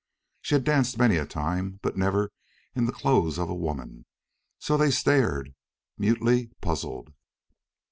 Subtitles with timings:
[0.41, 2.31] She had danced many a time, but never
[2.73, 4.07] in the clothes of a woman;
[4.57, 5.53] so they stared,
[5.95, 7.13] mutely puzzled.